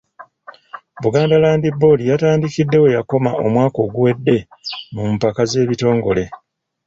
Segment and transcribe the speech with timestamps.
[1.03, 4.35] Buganda Land Board yatandikidde we yakoma omwaka oguwedde
[4.95, 6.23] mu mpaka z'ebitongole.